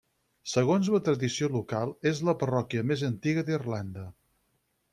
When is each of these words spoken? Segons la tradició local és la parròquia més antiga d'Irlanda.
Segons 0.53 0.87
la 0.93 1.01
tradició 1.09 1.49
local 1.57 1.93
és 2.13 2.21
la 2.29 2.35
parròquia 2.45 2.85
més 2.93 3.07
antiga 3.11 3.45
d'Irlanda. 3.51 4.11